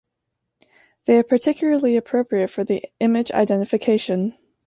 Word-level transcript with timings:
They 1.05 1.19
are 1.19 1.23
particularly 1.23 1.95
appropriate 1.95 2.47
for 2.49 2.63
the 2.63 2.81
image 2.99 3.29
identification. 3.31 4.35